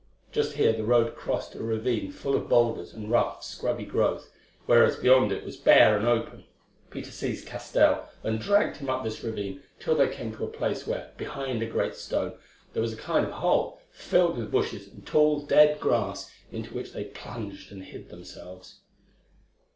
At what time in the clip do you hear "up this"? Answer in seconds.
8.89-9.23